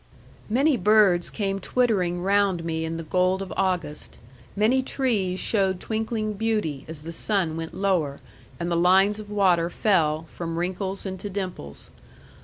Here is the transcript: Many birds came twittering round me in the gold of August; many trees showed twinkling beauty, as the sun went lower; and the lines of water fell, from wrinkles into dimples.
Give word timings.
Many 0.49 0.77
birds 0.77 1.29
came 1.29 1.59
twittering 1.59 2.23
round 2.23 2.63
me 2.65 2.85
in 2.85 2.97
the 2.97 3.03
gold 3.03 3.39
of 3.39 3.53
August; 3.55 4.17
many 4.55 4.81
trees 4.81 5.39
showed 5.39 5.79
twinkling 5.79 6.33
beauty, 6.33 6.85
as 6.87 7.01
the 7.03 7.13
sun 7.13 7.55
went 7.55 7.75
lower; 7.75 8.19
and 8.59 8.71
the 8.71 8.75
lines 8.75 9.19
of 9.19 9.29
water 9.29 9.69
fell, 9.69 10.25
from 10.33 10.57
wrinkles 10.57 11.05
into 11.05 11.29
dimples. 11.29 11.91